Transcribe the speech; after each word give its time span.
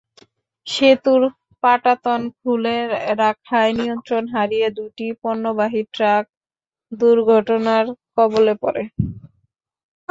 সেতুর 0.67 1.21
পাটাতন 1.63 2.21
খুলে 2.37 2.77
রাখায় 3.21 3.71
নিয়ন্ত্রণ 3.79 4.23
হারিয়ে 4.33 4.67
দুটি 4.77 5.07
পণ্যবাহী 5.21 5.81
ট্রাক 5.93 6.23
দুর্ঘটনার 6.91 7.85
কবলে 8.15 8.53
পড়ে। 8.61 8.83